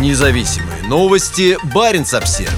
[0.00, 1.56] Независимые новости.
[1.72, 2.52] Барин обсерва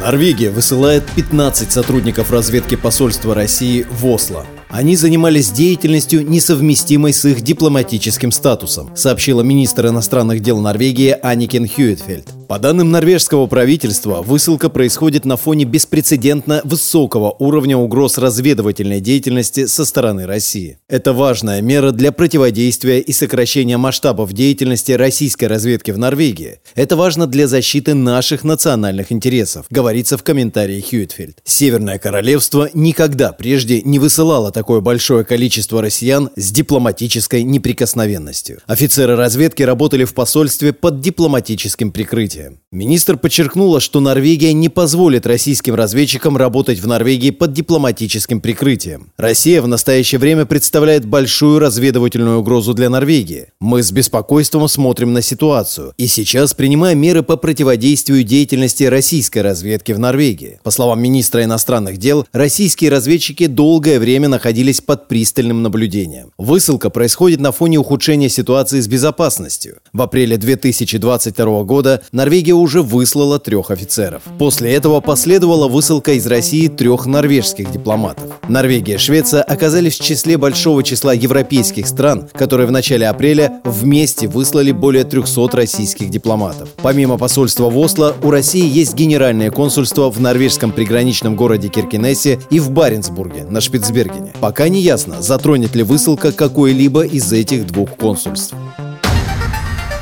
[0.00, 4.44] Норвегия высылает 15 сотрудников разведки посольства России в Осло.
[4.68, 12.39] Они занимались деятельностью, несовместимой с их дипломатическим статусом, сообщила министр иностранных дел Норвегии Аникен Хьюитфельд.
[12.50, 19.84] По данным норвежского правительства, высылка происходит на фоне беспрецедентно высокого уровня угроз разведывательной деятельности со
[19.84, 20.80] стороны России.
[20.88, 26.58] Это важная мера для противодействия и сокращения масштабов деятельности российской разведки в Норвегии.
[26.74, 31.38] Это важно для защиты наших национальных интересов, говорится в комментарии Хьюитфельд.
[31.44, 38.58] Северное королевство никогда прежде не высылало такое большое количество россиян с дипломатической неприкосновенностью.
[38.66, 42.60] Офицеры разведки работали в посольстве под дипломатическим прикрытием развития.
[42.72, 49.10] Министр подчеркнула, что Норвегия не позволит российским разведчикам работать в Норвегии под дипломатическим прикрытием.
[49.16, 53.48] Россия в настоящее время представляет большую разведывательную угрозу для Норвегии.
[53.58, 59.90] Мы с беспокойством смотрим на ситуацию и сейчас принимаем меры по противодействию деятельности российской разведки
[59.90, 60.60] в Норвегии.
[60.62, 66.30] По словам министра иностранных дел, российские разведчики долгое время находились под пристальным наблюдением.
[66.38, 69.78] Высылка происходит на фоне ухудшения ситуации с безопасностью.
[69.92, 74.22] В апреле 2022 года Норвегия Норвегия уже выслала трех офицеров.
[74.38, 78.22] После этого последовала высылка из России трех норвежских дипломатов.
[78.48, 84.28] Норвегия и Швеция оказались в числе большого числа европейских стран, которые в начале апреля вместе
[84.28, 86.68] выслали более 300 российских дипломатов.
[86.76, 92.60] Помимо посольства в Осло, у России есть генеральное консульство в норвежском приграничном городе Киркинессе и
[92.60, 94.34] в Баренцбурге на Шпицбергене.
[94.38, 98.54] Пока не ясно, затронет ли высылка какое-либо из этих двух консульств.